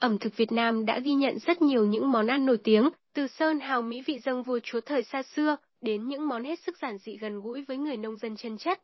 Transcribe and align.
ẩm 0.00 0.18
thực 0.18 0.36
Việt 0.36 0.52
Nam 0.52 0.86
đã 0.86 0.98
ghi 0.98 1.12
nhận 1.12 1.38
rất 1.38 1.62
nhiều 1.62 1.86
những 1.86 2.12
món 2.12 2.26
ăn 2.26 2.46
nổi 2.46 2.58
tiếng, 2.64 2.88
từ 3.14 3.26
sơn 3.26 3.60
hào 3.60 3.82
mỹ 3.82 4.02
vị 4.06 4.18
dâng 4.24 4.42
vua 4.42 4.58
chúa 4.62 4.80
thời 4.80 5.02
xa 5.02 5.22
xưa, 5.22 5.56
đến 5.80 6.08
những 6.08 6.28
món 6.28 6.44
hết 6.44 6.58
sức 6.58 6.78
giản 6.78 6.98
dị 6.98 7.16
gần 7.16 7.40
gũi 7.40 7.64
với 7.68 7.76
người 7.76 7.96
nông 7.96 8.16
dân 8.16 8.36
chân 8.36 8.58
chất. 8.58 8.80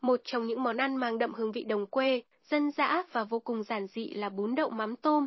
Một 0.00 0.20
trong 0.24 0.46
những 0.46 0.62
món 0.62 0.76
ăn 0.76 0.96
mang 0.96 1.18
đậm 1.18 1.34
hương 1.34 1.52
vị 1.52 1.64
đồng 1.64 1.86
quê, 1.86 2.22
dân 2.50 2.70
dã 2.70 3.02
và 3.12 3.24
vô 3.24 3.38
cùng 3.38 3.62
giản 3.62 3.86
dị 3.86 4.08
là 4.10 4.28
bún 4.28 4.54
đậu 4.54 4.70
mắm 4.70 4.96
tôm. 4.96 5.26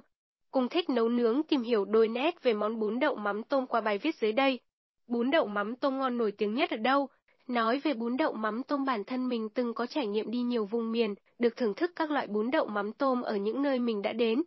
Cùng 0.52 0.70
thích 0.70 0.90
nấu 0.90 1.10
nướng 1.10 1.44
tìm 1.44 1.62
hiểu 1.62 1.86
đôi 1.86 2.08
nét 2.08 2.44
về 2.44 2.54
món 2.54 2.80
bún 2.80 3.00
đậu 3.00 3.16
mắm 3.16 3.44
tôm 3.44 3.68
qua 3.68 3.82
bài 3.82 3.98
viết 3.98 4.16
dưới 4.16 4.32
đây. 4.32 4.60
Bún 5.08 5.32
đậu 5.32 5.48
mắm 5.48 5.76
tôm 5.76 5.98
ngon 5.98 6.18
nổi 6.18 6.32
tiếng 6.32 6.54
nhất 6.54 6.70
ở 6.70 6.78
đâu? 6.78 7.08
Nói 7.48 7.80
về 7.80 7.94
bún 7.94 8.18
đậu 8.18 8.34
mắm 8.34 8.64
tôm 8.64 8.86
bản 8.86 9.04
thân 9.04 9.30
mình 9.30 9.50
từng 9.50 9.74
có 9.74 9.86
trải 9.86 10.08
nghiệm 10.08 10.32
đi 10.32 10.42
nhiều 10.42 10.66
vùng 10.66 10.92
miền, 10.92 11.16
được 11.40 11.58
thưởng 11.58 11.74
thức 11.74 11.92
các 11.96 12.12
loại 12.12 12.28
bún 12.28 12.52
đậu 12.52 12.66
mắm 12.66 12.94
tôm 12.94 13.22
ở 13.22 13.36
những 13.36 13.62
nơi 13.62 13.80
mình 13.80 14.02
đã 14.02 14.14
đến. 14.14 14.44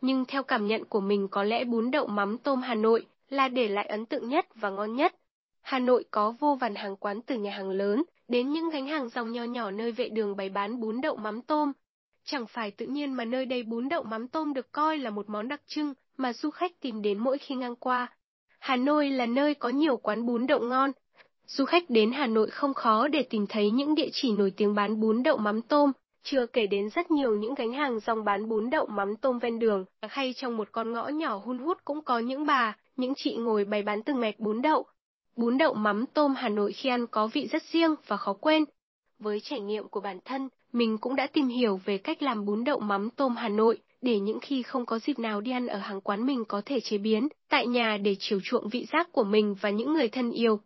Nhưng 0.00 0.24
theo 0.24 0.42
cảm 0.42 0.66
nhận 0.66 0.84
của 0.84 1.00
mình 1.00 1.28
có 1.28 1.42
lẽ 1.42 1.64
bún 1.64 1.90
đậu 1.90 2.06
mắm 2.06 2.38
tôm 2.38 2.62
Hà 2.62 2.74
Nội 2.74 3.06
là 3.28 3.48
để 3.48 3.68
lại 3.68 3.86
ấn 3.86 4.06
tượng 4.06 4.28
nhất 4.28 4.46
và 4.54 4.70
ngon 4.70 4.94
nhất. 4.94 5.14
Hà 5.62 5.78
Nội 5.78 6.04
có 6.10 6.34
vô 6.40 6.54
vàn 6.60 6.74
hàng 6.74 6.96
quán 6.96 7.20
từ 7.22 7.38
nhà 7.38 7.50
hàng 7.50 7.70
lớn 7.70 8.02
đến 8.28 8.52
những 8.52 8.70
gánh 8.70 8.86
hàng 8.86 9.08
dòng 9.08 9.32
nho 9.32 9.44
nhỏ 9.44 9.70
nơi 9.70 9.92
vệ 9.92 10.08
đường 10.08 10.36
bày 10.36 10.48
bán 10.48 10.80
bún 10.80 11.00
đậu 11.00 11.16
mắm 11.16 11.42
tôm. 11.42 11.72
Chẳng 12.24 12.46
phải 12.46 12.70
tự 12.70 12.86
nhiên 12.86 13.12
mà 13.12 13.24
nơi 13.24 13.46
đây 13.46 13.62
bún 13.62 13.88
đậu 13.88 14.02
mắm 14.02 14.28
tôm 14.28 14.54
được 14.54 14.72
coi 14.72 14.98
là 14.98 15.10
một 15.10 15.28
món 15.28 15.48
đặc 15.48 15.60
trưng 15.66 15.94
mà 16.16 16.32
du 16.32 16.50
khách 16.50 16.80
tìm 16.80 17.02
đến 17.02 17.18
mỗi 17.18 17.38
khi 17.38 17.54
ngang 17.54 17.76
qua. 17.76 18.12
Hà 18.58 18.76
Nội 18.76 19.10
là 19.10 19.26
nơi 19.26 19.54
có 19.54 19.68
nhiều 19.68 19.96
quán 19.96 20.26
bún 20.26 20.46
đậu 20.46 20.60
ngon. 20.60 20.92
Du 21.46 21.64
khách 21.64 21.90
đến 21.90 22.12
Hà 22.12 22.26
Nội 22.26 22.50
không 22.50 22.74
khó 22.74 23.08
để 23.08 23.22
tìm 23.30 23.46
thấy 23.46 23.70
những 23.70 23.94
địa 23.94 24.08
chỉ 24.12 24.32
nổi 24.32 24.52
tiếng 24.56 24.74
bán 24.74 25.00
bún 25.00 25.22
đậu 25.22 25.36
mắm 25.36 25.62
tôm, 25.62 25.92
chưa 26.26 26.46
kể 26.46 26.66
đến 26.66 26.88
rất 26.94 27.10
nhiều 27.10 27.36
những 27.36 27.54
gánh 27.54 27.72
hàng 27.72 28.00
dòng 28.00 28.24
bán 28.24 28.48
bún 28.48 28.70
đậu 28.70 28.86
mắm 28.86 29.16
tôm 29.16 29.38
ven 29.38 29.58
đường, 29.58 29.84
hay 30.02 30.32
trong 30.36 30.56
một 30.56 30.68
con 30.72 30.92
ngõ 30.92 31.08
nhỏ 31.08 31.40
hun 31.44 31.58
hút 31.58 31.78
cũng 31.84 32.04
có 32.04 32.18
những 32.18 32.46
bà, 32.46 32.76
những 32.96 33.12
chị 33.16 33.36
ngồi 33.36 33.64
bày 33.64 33.82
bán 33.82 34.02
từng 34.02 34.20
mẹt 34.20 34.38
bún 34.38 34.62
đậu. 34.62 34.86
Bún 35.36 35.58
đậu 35.58 35.74
mắm 35.74 36.04
tôm 36.14 36.34
Hà 36.36 36.48
Nội 36.48 36.72
khi 36.72 36.88
ăn 36.88 37.06
có 37.06 37.26
vị 37.32 37.46
rất 37.46 37.62
riêng 37.62 37.94
và 38.06 38.16
khó 38.16 38.32
quên. 38.32 38.64
Với 39.18 39.40
trải 39.40 39.60
nghiệm 39.60 39.88
của 39.88 40.00
bản 40.00 40.18
thân, 40.24 40.48
mình 40.72 40.98
cũng 40.98 41.16
đã 41.16 41.26
tìm 41.26 41.48
hiểu 41.48 41.80
về 41.84 41.98
cách 41.98 42.22
làm 42.22 42.44
bún 42.44 42.64
đậu 42.64 42.80
mắm 42.80 43.10
tôm 43.10 43.36
Hà 43.36 43.48
Nội, 43.48 43.78
để 44.02 44.20
những 44.20 44.38
khi 44.40 44.62
không 44.62 44.86
có 44.86 44.98
dịp 44.98 45.18
nào 45.18 45.40
đi 45.40 45.50
ăn 45.50 45.66
ở 45.66 45.78
hàng 45.78 46.00
quán 46.00 46.26
mình 46.26 46.44
có 46.44 46.62
thể 46.66 46.80
chế 46.80 46.98
biến 46.98 47.28
tại 47.48 47.66
nhà 47.66 47.96
để 47.96 48.16
chiều 48.18 48.40
chuộng 48.44 48.68
vị 48.68 48.86
giác 48.92 49.12
của 49.12 49.24
mình 49.24 49.54
và 49.60 49.70
những 49.70 49.92
người 49.92 50.08
thân 50.08 50.30
yêu. 50.30 50.60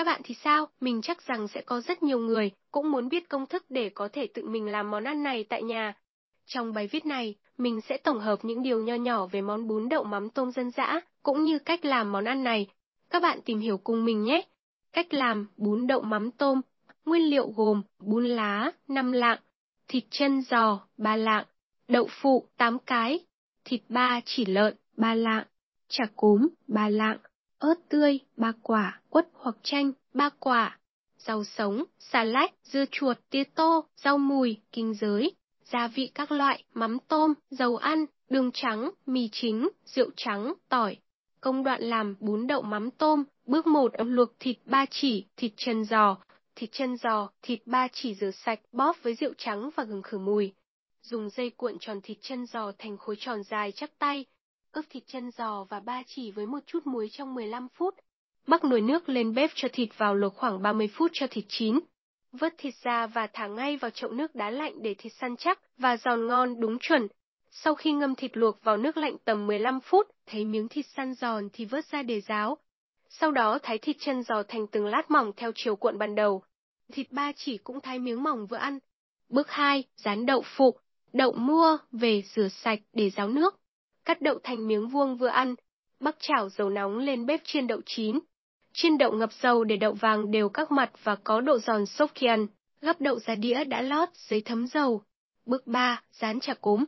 Các 0.00 0.04
bạn 0.04 0.20
thì 0.24 0.34
sao? 0.44 0.66
Mình 0.80 1.02
chắc 1.02 1.22
rằng 1.26 1.48
sẽ 1.48 1.60
có 1.60 1.80
rất 1.80 2.02
nhiều 2.02 2.18
người 2.18 2.50
cũng 2.70 2.90
muốn 2.90 3.08
biết 3.08 3.28
công 3.28 3.46
thức 3.46 3.64
để 3.68 3.88
có 3.88 4.08
thể 4.12 4.26
tự 4.26 4.48
mình 4.48 4.66
làm 4.66 4.90
món 4.90 5.04
ăn 5.04 5.22
này 5.22 5.44
tại 5.44 5.62
nhà. 5.62 5.94
Trong 6.46 6.72
bài 6.72 6.88
viết 6.92 7.06
này, 7.06 7.34
mình 7.58 7.80
sẽ 7.80 7.96
tổng 7.96 8.20
hợp 8.20 8.44
những 8.44 8.62
điều 8.62 8.82
nho 8.82 8.94
nhỏ 8.94 9.26
về 9.26 9.40
món 9.40 9.68
bún 9.68 9.88
đậu 9.88 10.04
mắm 10.04 10.30
tôm 10.30 10.52
dân 10.52 10.70
dã, 10.70 11.00
cũng 11.22 11.44
như 11.44 11.58
cách 11.58 11.84
làm 11.84 12.12
món 12.12 12.24
ăn 12.24 12.44
này. 12.44 12.66
Các 13.10 13.22
bạn 13.22 13.40
tìm 13.44 13.58
hiểu 13.58 13.78
cùng 13.78 14.04
mình 14.04 14.22
nhé. 14.22 14.42
Cách 14.92 15.14
làm 15.14 15.46
bún 15.56 15.86
đậu 15.86 16.00
mắm 16.00 16.30
tôm. 16.30 16.60
Nguyên 17.04 17.22
liệu 17.22 17.52
gồm 17.56 17.82
bún 17.98 18.26
lá 18.26 18.70
5 18.88 19.12
lạng, 19.12 19.38
thịt 19.88 20.04
chân 20.10 20.42
giò 20.42 20.80
3 20.96 21.16
lạng, 21.16 21.44
đậu 21.88 22.08
phụ 22.10 22.46
8 22.56 22.78
cái, 22.78 23.20
thịt 23.64 23.80
ba 23.88 24.20
chỉ 24.24 24.44
lợn 24.44 24.76
3 24.96 25.14
lạng, 25.14 25.44
chả 25.88 26.04
cốm 26.16 26.48
3 26.68 26.88
lạng, 26.88 27.18
ớt 27.60 27.74
tươi 27.88 28.20
3 28.36 28.52
quả, 28.62 29.00
quất 29.08 29.28
hoặc 29.32 29.56
chanh 29.62 29.92
3 30.14 30.28
quả, 30.28 30.78
rau 31.18 31.44
sống, 31.44 31.84
xà 31.98 32.24
lách, 32.24 32.54
dưa 32.64 32.84
chuột, 32.90 33.18
tía 33.30 33.44
tô, 33.44 33.84
rau 33.96 34.18
mùi, 34.18 34.56
kinh 34.72 34.94
giới, 34.94 35.34
gia 35.64 35.88
vị 35.88 36.10
các 36.14 36.32
loại, 36.32 36.64
mắm 36.74 36.98
tôm, 37.08 37.34
dầu 37.50 37.76
ăn, 37.76 38.06
đường 38.30 38.50
trắng, 38.54 38.90
mì 39.06 39.28
chính, 39.32 39.68
rượu 39.84 40.10
trắng, 40.16 40.54
tỏi. 40.68 40.96
Công 41.40 41.64
đoạn 41.64 41.82
làm 41.82 42.16
bún 42.20 42.46
đậu 42.46 42.62
mắm 42.62 42.90
tôm, 42.90 43.24
bước 43.46 43.66
1 43.66 43.92
luộc 43.96 44.40
thịt 44.40 44.56
ba 44.64 44.86
chỉ, 44.90 45.24
thịt 45.36 45.52
chân 45.56 45.84
giò, 45.84 46.16
thịt 46.56 46.72
chân 46.72 46.96
giò, 46.96 47.30
thịt 47.42 47.60
ba 47.66 47.88
chỉ 47.92 48.14
rửa 48.14 48.30
sạch, 48.30 48.60
bóp 48.72 48.96
với 49.02 49.14
rượu 49.14 49.32
trắng 49.38 49.70
và 49.76 49.84
gừng 49.84 50.02
khử 50.02 50.18
mùi. 50.18 50.52
Dùng 51.02 51.30
dây 51.30 51.50
cuộn 51.50 51.76
tròn 51.80 52.00
thịt 52.02 52.18
chân 52.20 52.46
giò 52.46 52.72
thành 52.78 52.96
khối 52.98 53.16
tròn 53.18 53.42
dài 53.42 53.72
chắc 53.72 53.98
tay, 53.98 54.24
ướp 54.72 54.84
thịt 54.90 55.02
chân 55.06 55.30
giò 55.30 55.64
và 55.64 55.80
ba 55.80 56.02
chỉ 56.06 56.30
với 56.30 56.46
một 56.46 56.58
chút 56.66 56.86
muối 56.86 57.08
trong 57.12 57.34
15 57.34 57.68
phút. 57.68 57.94
Bắc 58.46 58.64
nồi 58.64 58.80
nước 58.80 59.08
lên 59.08 59.34
bếp 59.34 59.50
cho 59.54 59.68
thịt 59.72 59.88
vào 59.98 60.14
luộc 60.14 60.34
khoảng 60.34 60.62
30 60.62 60.88
phút 60.94 61.10
cho 61.14 61.26
thịt 61.30 61.44
chín. 61.48 61.80
Vớt 62.32 62.54
thịt 62.58 62.74
ra 62.82 63.06
và 63.06 63.26
thả 63.26 63.46
ngay 63.46 63.76
vào 63.76 63.90
chậu 63.90 64.10
nước 64.10 64.34
đá 64.34 64.50
lạnh 64.50 64.82
để 64.82 64.94
thịt 64.94 65.12
săn 65.20 65.36
chắc 65.36 65.60
và 65.78 65.96
giòn 65.96 66.26
ngon 66.26 66.60
đúng 66.60 66.78
chuẩn. 66.78 67.08
Sau 67.50 67.74
khi 67.74 67.92
ngâm 67.92 68.14
thịt 68.14 68.36
luộc 68.36 68.64
vào 68.64 68.76
nước 68.76 68.96
lạnh 68.96 69.16
tầm 69.24 69.46
15 69.46 69.80
phút, 69.80 70.06
thấy 70.26 70.44
miếng 70.44 70.68
thịt 70.68 70.86
săn 70.96 71.14
giòn 71.14 71.48
thì 71.52 71.64
vớt 71.64 71.84
ra 71.84 72.02
để 72.02 72.20
ráo. 72.20 72.58
Sau 73.08 73.30
đó 73.30 73.58
thái 73.62 73.78
thịt 73.78 73.96
chân 74.00 74.22
giò 74.22 74.42
thành 74.48 74.66
từng 74.66 74.86
lát 74.86 75.10
mỏng 75.10 75.32
theo 75.36 75.52
chiều 75.54 75.76
cuộn 75.76 75.98
ban 75.98 76.14
đầu. 76.14 76.42
Thịt 76.92 77.12
ba 77.12 77.32
chỉ 77.36 77.58
cũng 77.58 77.80
thái 77.80 77.98
miếng 77.98 78.22
mỏng 78.22 78.46
vừa 78.46 78.56
ăn. 78.56 78.78
Bước 79.28 79.50
2, 79.50 79.84
rán 79.96 80.26
đậu 80.26 80.42
phụ. 80.56 80.78
Đậu 81.12 81.32
mua, 81.32 81.78
về 81.92 82.22
rửa 82.34 82.48
sạch 82.48 82.80
để 82.92 83.10
ráo 83.10 83.28
nước. 83.28 83.59
Cắt 84.10 84.22
đậu 84.22 84.38
thành 84.42 84.68
miếng 84.68 84.88
vuông 84.88 85.16
vừa 85.16 85.26
ăn. 85.26 85.54
Bắc 86.00 86.16
chảo 86.20 86.48
dầu 86.48 86.70
nóng 86.70 86.98
lên 86.98 87.26
bếp 87.26 87.40
chiên 87.44 87.66
đậu 87.66 87.80
chín. 87.86 88.18
Chiên 88.72 88.98
đậu 88.98 89.12
ngập 89.12 89.32
dầu 89.32 89.64
để 89.64 89.76
đậu 89.76 89.92
vàng 89.92 90.30
đều 90.30 90.48
các 90.48 90.72
mặt 90.72 90.90
và 91.02 91.14
có 91.14 91.40
độ 91.40 91.58
giòn 91.58 91.86
sốc 91.86 92.10
khi 92.14 92.26
ăn. 92.26 92.46
Gắp 92.80 93.00
đậu 93.00 93.18
ra 93.18 93.34
đĩa 93.34 93.64
đã 93.64 93.82
lót 93.82 94.08
dưới 94.14 94.40
thấm 94.40 94.66
dầu. 94.66 95.02
Bước 95.46 95.66
3, 95.66 96.02
rán 96.12 96.40
chả 96.40 96.54
cốm. 96.54 96.84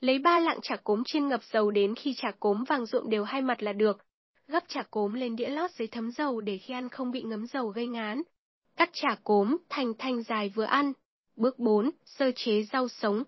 Lấy 0.00 0.18
ba 0.18 0.38
lạng 0.38 0.58
chả 0.62 0.76
cốm 0.76 1.02
chiên 1.04 1.28
ngập 1.28 1.40
dầu 1.44 1.70
đến 1.70 1.94
khi 1.94 2.14
chả 2.14 2.30
cốm 2.40 2.64
vàng 2.64 2.86
ruộm 2.86 3.10
đều 3.10 3.24
hai 3.24 3.42
mặt 3.42 3.62
là 3.62 3.72
được. 3.72 3.98
Gắp 4.48 4.64
chả 4.68 4.82
cốm 4.82 5.14
lên 5.14 5.36
đĩa 5.36 5.48
lót 5.48 5.70
dưới 5.70 5.88
thấm 5.88 6.10
dầu 6.10 6.40
để 6.40 6.58
khi 6.58 6.74
ăn 6.74 6.88
không 6.88 7.10
bị 7.10 7.22
ngấm 7.22 7.46
dầu 7.46 7.68
gây 7.68 7.86
ngán. 7.86 8.22
Cắt 8.76 8.90
chả 8.92 9.16
cốm 9.24 9.56
thành 9.68 9.92
thanh 9.98 10.22
dài 10.22 10.48
vừa 10.54 10.64
ăn. 10.64 10.92
Bước 11.36 11.58
4, 11.58 11.90
sơ 12.04 12.30
chế 12.36 12.62
rau 12.62 12.88
sống. 12.88 13.22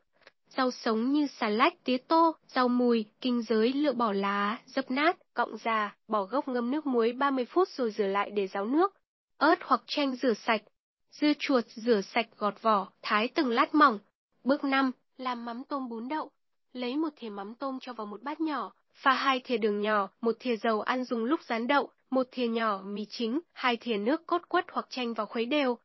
Rau 0.56 0.70
sống 0.70 1.12
như 1.12 1.26
xà 1.26 1.48
lách, 1.48 1.84
tía 1.84 1.96
tô, 1.98 2.34
rau 2.46 2.68
mùi, 2.68 3.04
kinh 3.20 3.42
giới 3.42 3.72
lựa 3.72 3.92
bỏ 3.92 4.12
lá, 4.12 4.58
dấp 4.66 4.90
nát, 4.90 5.16
cọng 5.34 5.56
già, 5.56 5.96
bỏ 6.08 6.24
gốc 6.24 6.48
ngâm 6.48 6.70
nước 6.70 6.86
muối 6.86 7.12
30 7.12 7.44
phút 7.44 7.68
rồi 7.68 7.90
rửa 7.90 8.06
lại 8.06 8.30
để 8.30 8.46
ráo 8.46 8.66
nước. 8.66 8.94
Ớt 9.38 9.58
hoặc 9.62 9.82
chanh 9.86 10.16
rửa 10.16 10.34
sạch. 10.34 10.62
Dưa 11.10 11.32
chuột 11.38 11.64
rửa 11.66 12.00
sạch 12.00 12.26
gọt 12.38 12.62
vỏ, 12.62 12.88
thái 13.02 13.28
từng 13.28 13.50
lát 13.50 13.74
mỏng. 13.74 13.98
Bước 14.44 14.64
5, 14.64 14.90
làm 15.16 15.44
mắm 15.44 15.62
tôm 15.68 15.88
bún 15.88 16.08
đậu. 16.08 16.30
Lấy 16.72 16.96
một 16.96 17.12
thìa 17.16 17.28
mắm 17.28 17.54
tôm 17.54 17.78
cho 17.80 17.92
vào 17.92 18.06
một 18.06 18.22
bát 18.22 18.40
nhỏ, 18.40 18.72
pha 18.94 19.12
hai 19.12 19.40
thìa 19.40 19.56
đường 19.56 19.80
nhỏ, 19.80 20.08
một 20.20 20.36
thìa 20.40 20.56
dầu 20.56 20.80
ăn 20.80 21.04
dùng 21.04 21.24
lúc 21.24 21.40
rán 21.42 21.66
đậu, 21.66 21.88
một 22.10 22.26
thìa 22.32 22.46
nhỏ 22.46 22.82
mì 22.84 23.04
chính, 23.08 23.40
hai 23.52 23.76
thìa 23.76 23.96
nước 23.96 24.26
cốt 24.26 24.42
quất 24.48 24.64
hoặc 24.72 24.86
chanh 24.90 25.14
vào 25.14 25.26
khuấy 25.26 25.46
đều. 25.46 25.78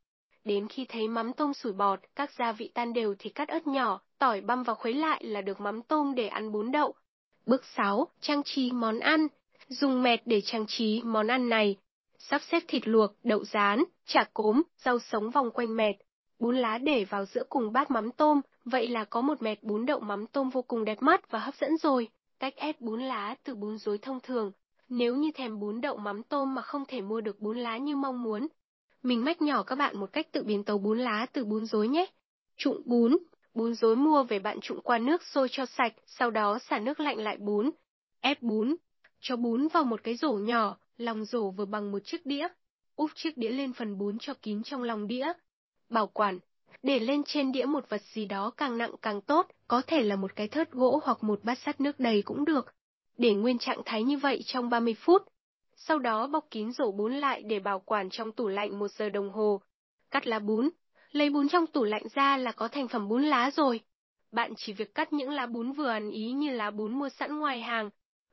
Đến 0.47 0.67
khi 0.67 0.85
thấy 0.89 1.07
mắm 1.07 1.33
tôm 1.33 1.53
sủi 1.53 1.73
bọt, 1.73 1.99
các 2.15 2.31
gia 2.37 2.51
vị 2.51 2.71
tan 2.73 2.93
đều 2.93 3.15
thì 3.19 3.29
cắt 3.29 3.47
ớt 3.47 3.67
nhỏ, 3.67 4.01
tỏi 4.19 4.41
băm 4.41 4.63
và 4.63 4.73
khuấy 4.73 4.93
lại 4.93 5.23
là 5.23 5.41
được 5.41 5.61
mắm 5.61 5.81
tôm 5.81 6.15
để 6.15 6.27
ăn 6.27 6.51
bún 6.51 6.71
đậu. 6.71 6.93
Bước 7.45 7.65
6. 7.75 8.07
Trang 8.21 8.43
trí 8.43 8.71
món 8.71 8.99
ăn. 8.99 9.27
Dùng 9.67 10.03
mẹt 10.03 10.21
để 10.25 10.41
trang 10.41 10.65
trí 10.67 11.01
món 11.03 11.27
ăn 11.27 11.49
này. 11.49 11.75
Sắp 12.17 12.41
xếp 12.51 12.63
thịt 12.67 12.87
luộc, 12.87 13.11
đậu 13.23 13.43
rán, 13.43 13.83
chả 14.05 14.23
cốm, 14.33 14.61
rau 14.77 14.99
sống 14.99 15.29
vòng 15.29 15.51
quanh 15.51 15.75
mẹt. 15.75 15.95
Bún 16.39 16.57
lá 16.57 16.77
để 16.77 17.05
vào 17.05 17.25
giữa 17.25 17.43
cùng 17.49 17.73
bát 17.73 17.91
mắm 17.91 18.11
tôm, 18.11 18.41
vậy 18.65 18.87
là 18.87 19.05
có 19.05 19.21
một 19.21 19.41
mẹt 19.41 19.63
bún 19.63 19.85
đậu 19.85 19.99
mắm 19.99 20.25
tôm 20.27 20.49
vô 20.49 20.61
cùng 20.61 20.85
đẹp 20.85 21.01
mắt 21.01 21.31
và 21.31 21.39
hấp 21.39 21.55
dẫn 21.55 21.77
rồi. 21.77 22.07
Cách 22.39 22.55
ép 22.55 22.81
bún 22.81 23.01
lá 23.01 23.35
từ 23.43 23.55
bún 23.55 23.77
rối 23.77 23.97
thông 23.97 24.19
thường. 24.19 24.51
Nếu 24.89 25.15
như 25.15 25.31
thèm 25.35 25.59
bún 25.59 25.81
đậu 25.81 25.97
mắm 25.97 26.23
tôm 26.23 26.55
mà 26.55 26.61
không 26.61 26.85
thể 26.85 27.01
mua 27.01 27.21
được 27.21 27.39
bún 27.39 27.57
lá 27.57 27.77
như 27.77 27.95
mong 27.95 28.23
muốn, 28.23 28.47
mình 29.07 29.25
mách 29.25 29.41
nhỏ 29.41 29.63
các 29.63 29.75
bạn 29.75 29.97
một 29.97 30.13
cách 30.13 30.31
tự 30.31 30.43
biến 30.43 30.63
tấu 30.63 30.77
bún 30.77 30.99
lá 30.99 31.25
từ 31.33 31.45
bún 31.45 31.65
rối 31.65 31.87
nhé. 31.87 32.05
Trụng 32.57 32.81
bún, 32.85 33.17
bún 33.53 33.73
rối 33.73 33.95
mua 33.95 34.23
về 34.23 34.39
bạn 34.39 34.59
trụng 34.61 34.81
qua 34.83 34.97
nước 34.97 35.23
sôi 35.23 35.47
cho 35.51 35.65
sạch, 35.65 35.93
sau 36.05 36.31
đó 36.31 36.59
xả 36.69 36.79
nước 36.79 36.99
lạnh 36.99 37.17
lại 37.17 37.37
bún. 37.37 37.69
Ép 38.21 38.41
bún, 38.41 38.75
cho 39.19 39.35
bún 39.35 39.67
vào 39.67 39.83
một 39.83 40.03
cái 40.03 40.15
rổ 40.15 40.33
nhỏ, 40.33 40.77
lòng 40.97 41.25
rổ 41.25 41.51
vừa 41.51 41.65
bằng 41.65 41.91
một 41.91 41.99
chiếc 42.05 42.25
đĩa. 42.25 42.47
Úp 42.95 43.11
chiếc 43.15 43.37
đĩa 43.37 43.49
lên 43.49 43.73
phần 43.73 43.97
bún 43.97 44.17
cho 44.19 44.33
kín 44.33 44.63
trong 44.63 44.83
lòng 44.83 45.07
đĩa. 45.07 45.33
Bảo 45.89 46.07
quản, 46.07 46.39
để 46.83 46.99
lên 46.99 47.23
trên 47.23 47.51
đĩa 47.51 47.65
một 47.65 47.89
vật 47.89 48.01
gì 48.13 48.25
đó 48.25 48.51
càng 48.57 48.77
nặng 48.77 48.91
càng 49.01 49.21
tốt, 49.21 49.47
có 49.67 49.81
thể 49.87 50.03
là 50.03 50.15
một 50.15 50.35
cái 50.35 50.47
thớt 50.47 50.71
gỗ 50.71 51.01
hoặc 51.03 51.23
một 51.23 51.43
bát 51.43 51.57
sắt 51.57 51.81
nước 51.81 51.99
đầy 51.99 52.21
cũng 52.21 52.45
được. 52.45 52.65
Để 53.17 53.33
nguyên 53.33 53.57
trạng 53.57 53.81
thái 53.85 54.03
như 54.03 54.17
vậy 54.17 54.41
trong 54.45 54.69
30 54.69 54.95
phút. 54.99 55.21
Sau 55.79 55.99
đó 55.99 56.27
bọc 56.27 56.47
kín 56.51 56.71
rổ 56.71 56.91
bún 56.91 57.13
lại 57.13 57.43
để 57.43 57.59
bảo 57.59 57.79
quản 57.79 58.09
trong 58.09 58.31
tủ 58.31 58.47
lạnh 58.47 58.79
một 58.79 58.87
giờ 58.87 59.09
đồng 59.09 59.29
hồ. 59.29 59.61
Cắt 60.11 60.27
lá 60.27 60.39
bún. 60.39 60.69
Lấy 61.11 61.29
bún 61.29 61.49
trong 61.49 61.67
tủ 61.67 61.83
lạnh 61.83 62.03
ra 62.15 62.37
là 62.37 62.51
có 62.51 62.67
thành 62.67 62.87
phẩm 62.87 63.07
bún 63.07 63.23
lá 63.23 63.51
rồi. 63.51 63.79
Bạn 64.31 64.53
chỉ 64.57 64.73
việc 64.73 64.95
cắt 64.95 65.13
những 65.13 65.29
lá 65.29 65.45
bún 65.45 65.71
vừa 65.71 65.89
ăn 65.89 66.09
ý 66.11 66.31
như 66.31 66.51
lá 66.51 66.71
bún 66.71 66.99
mua 66.99 67.09
sẵn 67.09 67.39
ngoài 67.39 67.61
hàng. 67.61 67.89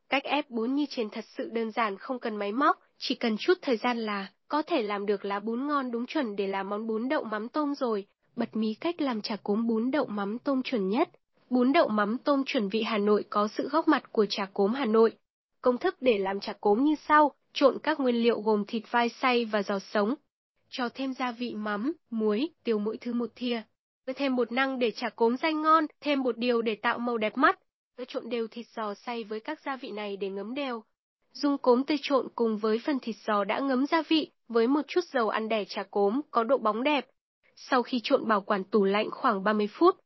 Cách 0.09 0.25
ép 0.25 0.51
bún 0.51 0.75
như 0.75 0.87
trên 0.89 1.11
thật 1.11 1.25
sự 1.37 1.51
đơn 1.53 1.71
giản 1.71 1.99
không 1.99 2.19
cần 2.19 2.37
máy 2.37 2.53
móc, 2.53 2.79
chỉ 2.99 3.15
cần 3.15 3.37
chút 3.39 3.59
thời 3.63 3.77
gian 3.77 3.99
là 3.99 4.29
có 4.49 4.63
thể 4.63 4.83
làm 4.83 5.07
được 5.07 5.25
lá 5.25 5.41
bún 5.41 5.67
ngon 5.67 5.91
đúng 5.91 6.07
chuẩn 6.07 6.37
để 6.37 6.47
làm 6.47 6.69
món 6.69 6.87
bún 6.87 7.09
đậu 7.09 7.25
mắm 7.25 7.49
tôm 7.49 7.75
rồi. 7.75 8.07
Bật 8.37 8.57
mí 8.57 8.75
cách 8.75 9.01
làm 9.01 9.21
chả 9.21 9.37
cốm 9.37 9.67
bún 9.67 9.91
đậu 9.91 10.07
mắm 10.07 10.39
tôm 10.39 10.63
chuẩn 10.63 10.89
nhất. 10.89 11.09
Bún 11.51 11.73
đậu 11.73 11.89
mắm 11.89 12.19
tôm 12.19 12.43
chuẩn 12.47 12.69
vị 12.69 12.83
Hà 12.83 12.99
Nội 12.99 13.25
có 13.31 13.49
sự 13.49 13.69
góp 13.69 13.89
mặt 13.89 14.13
của 14.13 14.27
chả 14.31 14.47
cốm 14.47 14.75
Hà 14.75 14.85
Nội. 14.85 15.13
Công 15.65 15.79
thức 15.79 15.97
để 16.01 16.19
làm 16.19 16.41
chả 16.41 16.53
cốm 16.53 16.85
như 16.85 16.95
sau, 17.09 17.33
trộn 17.53 17.79
các 17.83 18.01
nguyên 18.01 18.17
liệu 18.17 18.41
gồm 18.41 18.65
thịt 18.65 18.83
vai 18.91 19.09
xay 19.09 19.45
và 19.45 19.63
giò 19.63 19.79
sống. 19.79 20.15
Cho 20.69 20.89
thêm 20.89 21.15
gia 21.15 21.33
vị 21.33 21.55
mắm, 21.55 21.93
muối, 22.11 22.49
tiêu 22.65 22.79
mỗi 22.79 22.97
thứ 22.97 23.13
một 23.13 23.31
thìa. 23.37 23.63
Thêm 24.17 24.37
bột 24.37 24.53
năng 24.53 24.79
để 24.79 24.91
chả 24.91 25.09
cốm 25.09 25.37
dai 25.37 25.55
ngon, 25.55 25.87
thêm 26.01 26.23
bột 26.23 26.39
điều 26.39 26.63
để 26.63 26.75
tạo 26.75 26.99
màu 26.99 27.19
đẹp 27.19 27.37
mắt. 27.37 27.59
Trộn 28.09 28.29
đều 28.29 28.47
thịt 28.47 28.67
giò 28.77 28.95
xay 28.95 29.25
với 29.25 29.41
các 29.41 29.61
gia 29.65 29.77
vị 29.77 29.91
này 29.91 30.17
để 30.17 30.29
ngấm 30.29 30.55
đều. 30.55 30.83
Dùng 31.33 31.59
cốm 31.59 31.85
tươi 31.85 31.99
trộn 32.03 32.29
cùng 32.35 32.59
với 32.59 32.81
phần 32.85 32.99
thịt 33.03 33.17
giò 33.27 33.45
đã 33.45 33.59
ngấm 33.59 33.87
gia 33.87 34.03
vị, 34.09 34.31
với 34.49 34.67
một 34.67 34.83
chút 34.89 35.05
dầu 35.13 35.29
ăn 35.29 35.49
đẻ 35.49 35.65
chả 35.65 35.83
cốm 35.83 36.21
có 36.31 36.45
độ 36.45 36.59
bóng 36.59 36.83
đẹp. 36.83 37.07
Sau 37.57 37.83
khi 37.83 38.01
trộn 38.05 38.29
bảo 38.29 38.41
quản 38.41 38.65
tủ 38.65 38.85
lạnh 38.85 39.11
khoảng 39.11 39.45
30 39.45 39.69
phút, 39.73 39.97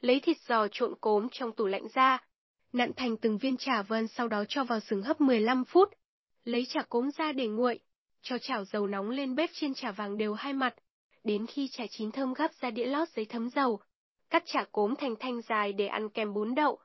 lấy 0.00 0.20
thịt 0.20 0.36
giò 0.48 0.66
trộn 0.72 0.94
cốm 1.00 1.28
trong 1.32 1.52
tủ 1.52 1.66
lạnh 1.66 1.86
ra, 1.94 2.27
nặn 2.72 2.92
thành 2.96 3.16
từng 3.16 3.38
viên 3.38 3.56
chả 3.56 3.82
vân 3.82 4.08
sau 4.08 4.28
đó 4.28 4.44
cho 4.48 4.64
vào 4.64 4.80
sừng 4.80 5.02
hấp 5.02 5.20
15 5.20 5.64
phút. 5.64 5.88
Lấy 6.44 6.66
chả 6.68 6.82
cốm 6.82 7.10
ra 7.18 7.32
để 7.32 7.46
nguội, 7.46 7.80
cho 8.22 8.38
chảo 8.38 8.64
dầu 8.64 8.86
nóng 8.86 9.10
lên 9.10 9.34
bếp 9.34 9.50
trên 9.52 9.74
chả 9.74 9.92
vàng 9.92 10.18
đều 10.18 10.34
hai 10.34 10.52
mặt, 10.52 10.74
đến 11.24 11.46
khi 11.46 11.68
chả 11.68 11.84
chín 11.90 12.10
thơm 12.10 12.34
gắp 12.34 12.50
ra 12.60 12.70
đĩa 12.70 12.86
lót 12.86 13.08
giấy 13.08 13.24
thấm 13.24 13.50
dầu. 13.50 13.80
Cắt 14.30 14.42
chả 14.46 14.64
cốm 14.72 14.94
thành 14.96 15.14
thanh 15.20 15.40
dài 15.42 15.72
để 15.72 15.86
ăn 15.86 16.08
kèm 16.08 16.34
bún 16.34 16.54
đậu. 16.54 16.78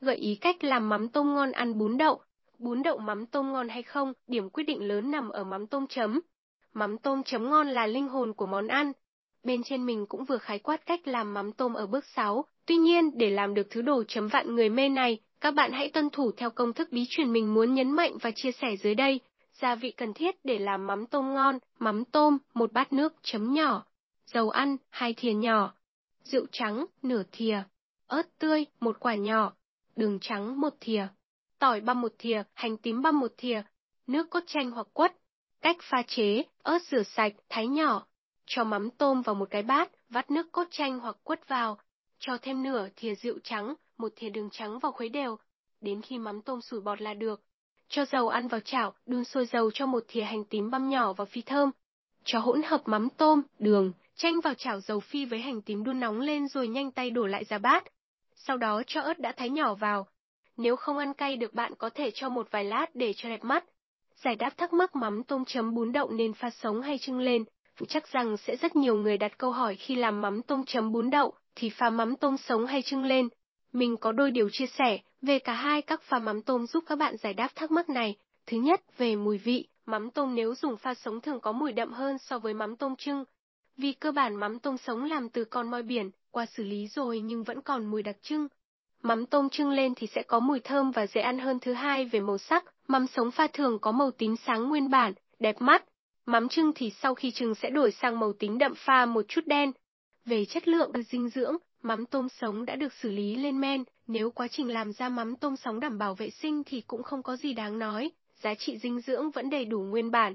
Gợi 0.00 0.16
ý 0.16 0.34
cách 0.34 0.64
làm 0.64 0.88
mắm 0.88 1.08
tôm 1.08 1.34
ngon 1.34 1.52
ăn 1.52 1.78
bún 1.78 1.98
đậu. 1.98 2.20
Bún 2.58 2.82
đậu 2.82 2.98
mắm 2.98 3.26
tôm 3.26 3.52
ngon 3.52 3.68
hay 3.68 3.82
không, 3.82 4.12
điểm 4.26 4.50
quyết 4.50 4.64
định 4.64 4.88
lớn 4.88 5.10
nằm 5.10 5.28
ở 5.28 5.44
mắm 5.44 5.66
tôm 5.66 5.86
chấm. 5.86 6.20
Mắm 6.72 6.98
tôm 6.98 7.22
chấm 7.22 7.50
ngon 7.50 7.68
là 7.68 7.86
linh 7.86 8.08
hồn 8.08 8.34
của 8.34 8.46
món 8.46 8.68
ăn. 8.68 8.92
Bên 9.44 9.62
trên 9.62 9.86
mình 9.86 10.06
cũng 10.06 10.24
vừa 10.24 10.38
khái 10.38 10.58
quát 10.58 10.86
cách 10.86 11.08
làm 11.08 11.34
mắm 11.34 11.52
tôm 11.52 11.74
ở 11.74 11.86
bước 11.86 12.04
6. 12.04 12.44
Tuy 12.66 12.76
nhiên, 12.76 13.18
để 13.18 13.30
làm 13.30 13.54
được 13.54 13.66
thứ 13.70 13.82
đồ 13.82 14.04
chấm 14.08 14.28
vạn 14.28 14.54
người 14.54 14.68
mê 14.68 14.88
này, 14.88 15.18
các 15.40 15.50
bạn 15.54 15.72
hãy 15.72 15.90
tuân 15.90 16.10
thủ 16.10 16.32
theo 16.36 16.50
công 16.50 16.72
thức 16.72 16.88
bí 16.92 17.06
truyền 17.08 17.32
mình 17.32 17.54
muốn 17.54 17.74
nhấn 17.74 17.90
mạnh 17.90 18.18
và 18.20 18.30
chia 18.30 18.52
sẻ 18.52 18.76
dưới 18.82 18.94
đây. 18.94 19.20
Gia 19.52 19.74
vị 19.74 19.90
cần 19.90 20.14
thiết 20.14 20.44
để 20.44 20.58
làm 20.58 20.86
mắm 20.86 21.06
tôm 21.06 21.34
ngon, 21.34 21.58
mắm 21.78 22.04
tôm, 22.04 22.38
một 22.54 22.72
bát 22.72 22.92
nước 22.92 23.14
chấm 23.22 23.52
nhỏ, 23.52 23.84
dầu 24.26 24.50
ăn, 24.50 24.76
hai 24.90 25.14
thìa 25.14 25.32
nhỏ, 25.32 25.74
rượu 26.24 26.46
trắng, 26.52 26.86
nửa 27.02 27.22
thìa, 27.32 27.62
ớt 28.06 28.38
tươi, 28.38 28.66
một 28.80 28.96
quả 29.00 29.14
nhỏ, 29.14 29.52
đường 29.96 30.18
trắng, 30.20 30.60
một 30.60 30.74
thìa, 30.80 31.06
tỏi 31.58 31.80
băm 31.80 32.00
một 32.00 32.12
thìa, 32.18 32.42
hành 32.54 32.76
tím 32.76 33.02
băm 33.02 33.20
một 33.20 33.32
thìa, 33.38 33.62
nước 34.06 34.30
cốt 34.30 34.42
chanh 34.46 34.70
hoặc 34.70 34.86
quất. 34.92 35.16
Cách 35.60 35.76
pha 35.80 36.02
chế, 36.06 36.42
ớt 36.62 36.82
rửa 36.82 37.02
sạch, 37.02 37.32
thái 37.48 37.66
nhỏ, 37.66 38.06
cho 38.46 38.64
mắm 38.64 38.90
tôm 38.90 39.22
vào 39.22 39.34
một 39.34 39.50
cái 39.50 39.62
bát, 39.62 39.90
vắt 40.08 40.30
nước 40.30 40.52
cốt 40.52 40.64
chanh 40.70 41.00
hoặc 41.00 41.16
quất 41.22 41.48
vào, 41.48 41.78
cho 42.18 42.38
thêm 42.42 42.62
nửa 42.62 42.88
thìa 42.96 43.14
rượu 43.14 43.38
trắng, 43.44 43.74
một 43.98 44.12
thìa 44.16 44.30
đường 44.30 44.48
trắng 44.52 44.78
vào 44.78 44.92
khuấy 44.92 45.08
đều, 45.08 45.36
đến 45.80 46.02
khi 46.02 46.18
mắm 46.18 46.42
tôm 46.42 46.60
sủi 46.60 46.80
bọt 46.80 47.00
là 47.00 47.14
được. 47.14 47.42
Cho 47.88 48.04
dầu 48.04 48.28
ăn 48.28 48.48
vào 48.48 48.60
chảo, 48.60 48.94
đun 49.06 49.24
sôi 49.24 49.46
dầu 49.46 49.70
cho 49.70 49.86
một 49.86 50.04
thìa 50.08 50.22
hành 50.22 50.44
tím 50.44 50.70
băm 50.70 50.88
nhỏ 50.88 51.12
vào 51.12 51.26
phi 51.26 51.42
thơm. 51.42 51.70
Cho 52.24 52.38
hỗn 52.38 52.62
hợp 52.62 52.82
mắm 52.84 53.08
tôm, 53.16 53.42
đường, 53.58 53.92
chanh 54.16 54.40
vào 54.40 54.54
chảo 54.54 54.80
dầu 54.80 55.00
phi 55.00 55.24
với 55.24 55.38
hành 55.38 55.62
tím 55.62 55.84
đun 55.84 56.00
nóng 56.00 56.20
lên 56.20 56.48
rồi 56.48 56.68
nhanh 56.68 56.90
tay 56.90 57.10
đổ 57.10 57.26
lại 57.26 57.44
ra 57.44 57.58
bát. 57.58 57.84
Sau 58.34 58.56
đó 58.56 58.82
cho 58.86 59.00
ớt 59.00 59.18
đã 59.18 59.32
thái 59.32 59.50
nhỏ 59.50 59.74
vào. 59.74 60.06
Nếu 60.56 60.76
không 60.76 60.98
ăn 60.98 61.14
cay 61.14 61.36
được 61.36 61.54
bạn 61.54 61.74
có 61.74 61.90
thể 61.90 62.10
cho 62.10 62.28
một 62.28 62.48
vài 62.50 62.64
lát 62.64 62.86
để 62.94 63.12
cho 63.16 63.28
đẹp 63.28 63.44
mắt. 63.44 63.64
Giải 64.24 64.36
đáp 64.36 64.50
thắc 64.56 64.72
mắc 64.72 64.96
mắm 64.96 65.22
tôm 65.24 65.44
chấm 65.44 65.74
bún 65.74 65.92
đậu 65.92 66.10
nên 66.10 66.32
pha 66.32 66.50
sống 66.50 66.82
hay 66.82 66.98
trưng 66.98 67.18
lên. 67.18 67.44
Chắc 67.88 68.12
rằng 68.12 68.36
sẽ 68.36 68.56
rất 68.56 68.76
nhiều 68.76 68.96
người 68.96 69.18
đặt 69.18 69.38
câu 69.38 69.50
hỏi 69.50 69.74
khi 69.74 69.94
làm 69.94 70.20
mắm 70.20 70.42
tôm 70.42 70.64
chấm 70.66 70.92
bún 70.92 71.10
đậu, 71.10 71.32
thì 71.54 71.70
pha 71.70 71.90
mắm 71.90 72.16
tôm 72.16 72.36
sống 72.36 72.66
hay 72.66 72.82
trưng 72.82 73.04
lên. 73.04 73.28
Mình 73.72 73.96
có 73.96 74.12
đôi 74.12 74.30
điều 74.30 74.48
chia 74.52 74.66
sẻ 74.66 74.98
về 75.22 75.38
cả 75.38 75.52
hai 75.52 75.82
các 75.82 76.02
pha 76.02 76.18
mắm 76.18 76.42
tôm 76.42 76.66
giúp 76.66 76.84
các 76.86 76.98
bạn 76.98 77.16
giải 77.16 77.34
đáp 77.34 77.48
thắc 77.54 77.70
mắc 77.70 77.88
này. 77.88 78.16
Thứ 78.46 78.56
nhất, 78.56 78.80
về 78.98 79.16
mùi 79.16 79.38
vị, 79.38 79.68
mắm 79.86 80.10
tôm 80.10 80.34
nếu 80.34 80.54
dùng 80.54 80.76
pha 80.76 80.94
sống 80.94 81.20
thường 81.20 81.40
có 81.40 81.52
mùi 81.52 81.72
đậm 81.72 81.92
hơn 81.92 82.18
so 82.18 82.38
với 82.38 82.54
mắm 82.54 82.76
tôm 82.76 82.96
trưng. 82.96 83.24
Vì 83.76 83.92
cơ 83.92 84.12
bản 84.12 84.36
mắm 84.36 84.58
tôm 84.58 84.76
sống 84.78 85.04
làm 85.04 85.28
từ 85.28 85.44
con 85.44 85.70
moi 85.70 85.82
biển, 85.82 86.10
qua 86.30 86.46
xử 86.46 86.64
lý 86.64 86.86
rồi 86.86 87.20
nhưng 87.20 87.44
vẫn 87.44 87.62
còn 87.62 87.86
mùi 87.86 88.02
đặc 88.02 88.16
trưng. 88.22 88.48
Mắm 89.02 89.26
tôm 89.26 89.48
trưng 89.48 89.70
lên 89.70 89.94
thì 89.94 90.06
sẽ 90.06 90.22
có 90.22 90.40
mùi 90.40 90.60
thơm 90.60 90.90
và 90.90 91.06
dễ 91.06 91.20
ăn 91.20 91.38
hơn 91.38 91.58
thứ 91.60 91.72
hai 91.72 92.04
về 92.04 92.20
màu 92.20 92.38
sắc, 92.38 92.64
mắm 92.88 93.06
sống 93.06 93.30
pha 93.30 93.46
thường 93.46 93.78
có 93.78 93.92
màu 93.92 94.10
tím 94.10 94.36
sáng 94.36 94.68
nguyên 94.68 94.90
bản, 94.90 95.12
đẹp 95.38 95.56
mắt. 95.60 95.84
Mắm 96.26 96.48
trưng 96.48 96.72
thì 96.74 96.92
sau 97.02 97.14
khi 97.14 97.30
trưng 97.30 97.54
sẽ 97.54 97.70
đổi 97.70 97.92
sang 97.92 98.18
màu 98.18 98.32
tím 98.32 98.58
đậm 98.58 98.74
pha 98.76 99.06
một 99.06 99.24
chút 99.28 99.46
đen. 99.46 99.72
Về 100.24 100.44
chất 100.44 100.68
lượng 100.68 100.90
và 100.94 101.00
dinh 101.02 101.28
dưỡng, 101.28 101.56
Mắm 101.82 102.06
tôm 102.06 102.28
sống 102.28 102.64
đã 102.64 102.76
được 102.76 102.92
xử 102.92 103.10
lý 103.10 103.36
lên 103.36 103.60
men, 103.60 103.84
nếu 104.06 104.30
quá 104.30 104.48
trình 104.48 104.68
làm 104.72 104.92
ra 104.92 105.08
mắm 105.08 105.36
tôm 105.36 105.56
sống 105.56 105.80
đảm 105.80 105.98
bảo 105.98 106.14
vệ 106.14 106.30
sinh 106.30 106.62
thì 106.66 106.80
cũng 106.80 107.02
không 107.02 107.22
có 107.22 107.36
gì 107.36 107.52
đáng 107.52 107.78
nói, 107.78 108.10
giá 108.42 108.54
trị 108.54 108.78
dinh 108.78 109.00
dưỡng 109.00 109.30
vẫn 109.30 109.50
đầy 109.50 109.64
đủ 109.64 109.80
nguyên 109.80 110.10
bản. 110.10 110.34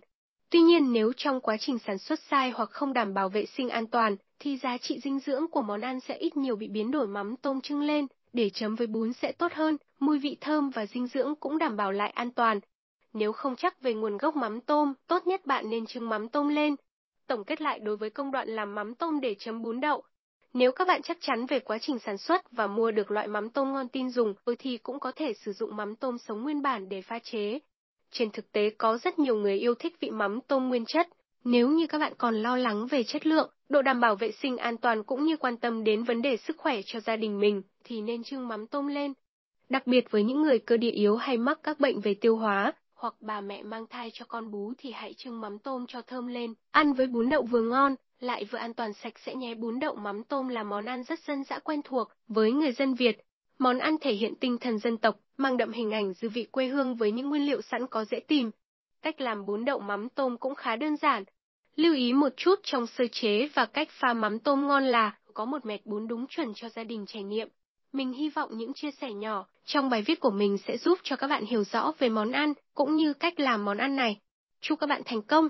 Tuy 0.49 0.61
nhiên 0.61 0.93
nếu 0.93 1.13
trong 1.17 1.41
quá 1.41 1.57
trình 1.59 1.79
sản 1.79 1.97
xuất 1.97 2.19
sai 2.19 2.51
hoặc 2.51 2.69
không 2.69 2.93
đảm 2.93 3.13
bảo 3.13 3.29
vệ 3.29 3.45
sinh 3.45 3.69
an 3.69 3.87
toàn, 3.87 4.15
thì 4.39 4.57
giá 4.57 4.77
trị 4.77 4.99
dinh 5.03 5.19
dưỡng 5.19 5.47
của 5.47 5.61
món 5.61 5.81
ăn 5.81 5.99
sẽ 5.99 6.17
ít 6.17 6.37
nhiều 6.37 6.55
bị 6.55 6.67
biến 6.67 6.91
đổi 6.91 7.07
mắm 7.07 7.35
tôm 7.35 7.61
trưng 7.61 7.81
lên, 7.81 8.07
để 8.33 8.49
chấm 8.49 8.75
với 8.75 8.87
bún 8.87 9.13
sẽ 9.13 9.31
tốt 9.31 9.53
hơn, 9.53 9.77
mùi 9.99 10.19
vị 10.19 10.37
thơm 10.41 10.69
và 10.69 10.85
dinh 10.85 11.07
dưỡng 11.07 11.35
cũng 11.35 11.57
đảm 11.57 11.77
bảo 11.77 11.91
lại 11.91 12.09
an 12.09 12.31
toàn. 12.31 12.59
Nếu 13.13 13.31
không 13.31 13.55
chắc 13.55 13.81
về 13.81 13.93
nguồn 13.93 14.17
gốc 14.17 14.35
mắm 14.35 14.61
tôm, 14.61 14.93
tốt 15.07 15.27
nhất 15.27 15.45
bạn 15.45 15.69
nên 15.69 15.85
trưng 15.85 16.09
mắm 16.09 16.29
tôm 16.29 16.47
lên. 16.49 16.75
Tổng 17.27 17.43
kết 17.43 17.61
lại 17.61 17.79
đối 17.79 17.97
với 17.97 18.09
công 18.09 18.31
đoạn 18.31 18.49
làm 18.49 18.75
mắm 18.75 18.95
tôm 18.95 19.19
để 19.19 19.35
chấm 19.39 19.61
bún 19.61 19.79
đậu, 19.79 20.03
nếu 20.53 20.71
các 20.71 20.87
bạn 20.87 21.01
chắc 21.01 21.17
chắn 21.21 21.45
về 21.45 21.59
quá 21.59 21.77
trình 21.81 21.99
sản 21.99 22.17
xuất 22.17 22.51
và 22.51 22.67
mua 22.67 22.91
được 22.91 23.11
loại 23.11 23.27
mắm 23.27 23.49
tôm 23.49 23.73
ngon 23.73 23.87
tin 23.87 24.09
dùng, 24.09 24.33
ừ 24.45 24.55
thì 24.59 24.77
cũng 24.77 24.99
có 24.99 25.11
thể 25.15 25.33
sử 25.33 25.53
dụng 25.53 25.75
mắm 25.75 25.95
tôm 25.95 26.17
sống 26.17 26.43
nguyên 26.43 26.61
bản 26.61 26.89
để 26.89 27.01
pha 27.01 27.19
chế. 27.19 27.59
Trên 28.11 28.29
thực 28.31 28.51
tế 28.51 28.69
có 28.69 28.97
rất 28.97 29.19
nhiều 29.19 29.35
người 29.35 29.57
yêu 29.57 29.75
thích 29.75 29.95
vị 29.99 30.11
mắm 30.11 30.39
tôm 30.47 30.69
nguyên 30.69 30.85
chất. 30.85 31.07
Nếu 31.43 31.69
như 31.69 31.87
các 31.87 31.97
bạn 31.97 32.13
còn 32.17 32.35
lo 32.35 32.57
lắng 32.57 32.87
về 32.87 33.03
chất 33.03 33.27
lượng, 33.27 33.49
độ 33.69 33.81
đảm 33.81 33.99
bảo 33.99 34.15
vệ 34.15 34.31
sinh 34.31 34.57
an 34.57 34.77
toàn 34.77 35.03
cũng 35.03 35.25
như 35.25 35.37
quan 35.37 35.57
tâm 35.57 35.83
đến 35.83 36.03
vấn 36.03 36.21
đề 36.21 36.37
sức 36.37 36.57
khỏe 36.57 36.81
cho 36.85 36.99
gia 36.99 37.15
đình 37.15 37.39
mình, 37.39 37.61
thì 37.83 38.01
nên 38.01 38.23
trưng 38.23 38.47
mắm 38.47 38.67
tôm 38.67 38.87
lên. 38.87 39.13
Đặc 39.69 39.87
biệt 39.87 40.11
với 40.11 40.23
những 40.23 40.41
người 40.41 40.59
cơ 40.59 40.77
địa 40.77 40.91
yếu 40.91 41.15
hay 41.15 41.37
mắc 41.37 41.59
các 41.63 41.79
bệnh 41.79 41.99
về 41.99 42.13
tiêu 42.13 42.35
hóa, 42.35 42.73
hoặc 43.03 43.15
bà 43.21 43.41
mẹ 43.41 43.63
mang 43.63 43.87
thai 43.87 44.11
cho 44.13 44.25
con 44.25 44.51
bú 44.51 44.73
thì 44.77 44.91
hãy 44.91 45.13
trưng 45.13 45.41
mắm 45.41 45.59
tôm 45.59 45.85
cho 45.87 46.01
thơm 46.01 46.27
lên, 46.27 46.53
ăn 46.71 46.93
với 46.93 47.07
bún 47.07 47.29
đậu 47.29 47.43
vừa 47.43 47.61
ngon, 47.61 47.95
lại 48.19 48.45
vừa 48.45 48.57
an 48.57 48.73
toàn 48.73 48.93
sạch 48.93 49.13
sẽ 49.19 49.35
nhé 49.35 49.55
bún 49.55 49.79
đậu 49.79 49.95
mắm 49.95 50.23
tôm 50.23 50.47
là 50.47 50.63
món 50.63 50.85
ăn 50.85 51.03
rất 51.03 51.19
dân 51.19 51.43
dã 51.43 51.59
quen 51.59 51.81
thuộc 51.83 52.07
với 52.27 52.51
người 52.51 52.71
dân 52.71 52.93
Việt. 52.93 53.17
Món 53.59 53.79
ăn 53.79 53.97
thể 54.01 54.13
hiện 54.13 54.35
tinh 54.35 54.57
thần 54.57 54.79
dân 54.79 54.97
tộc, 54.97 55.19
mang 55.37 55.57
đậm 55.57 55.71
hình 55.71 55.91
ảnh 55.91 56.13
dư 56.13 56.29
vị 56.29 56.47
quê 56.51 56.67
hương 56.67 56.95
với 56.95 57.11
những 57.11 57.29
nguyên 57.29 57.45
liệu 57.45 57.61
sẵn 57.61 57.87
có 57.87 58.05
dễ 58.05 58.19
tìm. 58.19 58.51
Cách 59.01 59.21
làm 59.21 59.45
bún 59.45 59.65
đậu 59.65 59.79
mắm 59.79 60.09
tôm 60.09 60.37
cũng 60.37 60.55
khá 60.55 60.75
đơn 60.75 60.97
giản. 60.97 61.23
Lưu 61.75 61.93
ý 61.93 62.13
một 62.13 62.33
chút 62.37 62.59
trong 62.63 62.87
sơ 62.87 63.05
chế 63.11 63.47
và 63.53 63.65
cách 63.65 63.87
pha 63.91 64.13
mắm 64.13 64.39
tôm 64.39 64.67
ngon 64.67 64.83
là 64.83 65.17
có 65.33 65.45
một 65.45 65.65
mẹt 65.65 65.85
bún 65.85 66.07
đúng 66.07 66.27
chuẩn 66.27 66.53
cho 66.55 66.69
gia 66.69 66.83
đình 66.83 67.05
trải 67.05 67.23
nghiệm. 67.23 67.49
Mình 67.93 68.13
hy 68.13 68.29
vọng 68.29 68.57
những 68.57 68.73
chia 68.73 68.91
sẻ 68.91 69.13
nhỏ 69.13 69.45
trong 69.65 69.89
bài 69.89 70.01
viết 70.01 70.19
của 70.19 70.31
mình 70.31 70.57
sẽ 70.57 70.77
giúp 70.77 70.99
cho 71.03 71.15
các 71.15 71.27
bạn 71.27 71.45
hiểu 71.45 71.63
rõ 71.63 71.91
về 71.99 72.09
món 72.09 72.31
ăn 72.31 72.53
cũng 72.73 72.95
như 72.95 73.13
cách 73.13 73.39
làm 73.39 73.65
món 73.65 73.77
ăn 73.77 73.95
này. 73.95 74.19
Chúc 74.61 74.79
các 74.79 74.87
bạn 74.87 75.01
thành 75.05 75.21
công! 75.21 75.49